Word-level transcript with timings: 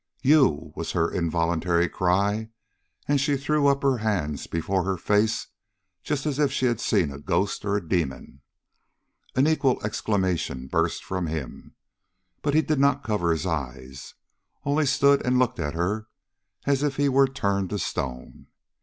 'You!' 0.23 0.73
was 0.75 0.93
her 0.93 1.11
involuntary 1.11 1.87
cry, 1.87 2.49
and 3.07 3.21
she 3.21 3.37
threw 3.37 3.67
up 3.67 3.83
her 3.83 3.97
hands 3.99 4.47
before 4.47 4.83
her 4.83 4.97
face 4.97 5.45
just 6.01 6.25
as 6.25 6.39
if 6.39 6.51
she 6.51 6.65
had 6.65 6.79
seen 6.79 7.11
a 7.11 7.19
ghost 7.19 7.63
or 7.65 7.77
a 7.77 7.87
demon. 7.87 8.41
An 9.35 9.45
equal 9.47 9.79
exclamation 9.85 10.65
burst 10.65 11.03
from 11.03 11.27
him, 11.27 11.75
but 12.41 12.55
he 12.55 12.63
did 12.63 12.79
not 12.79 13.03
cover 13.03 13.29
his 13.31 13.45
eyes, 13.45 14.15
only 14.65 14.87
stood 14.87 15.23
and 15.23 15.37
looked 15.37 15.59
at 15.59 15.75
her 15.75 16.07
as 16.65 16.81
if 16.81 16.95
he 16.95 17.07
were 17.07 17.27
turned 17.27 17.69
to 17.69 17.77
stone. 17.77 18.47